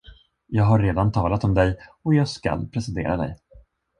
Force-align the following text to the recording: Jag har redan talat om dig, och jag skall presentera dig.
Jag 0.47 0.63
har 0.63 0.79
redan 0.79 1.11
talat 1.11 1.43
om 1.43 1.53
dig, 1.53 1.77
och 2.03 2.13
jag 2.15 2.29
skall 2.29 2.67
presentera 2.69 3.17
dig. 3.17 3.37